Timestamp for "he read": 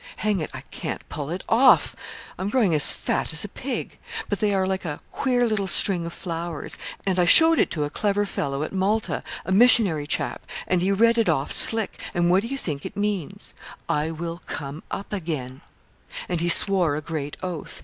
10.81-11.19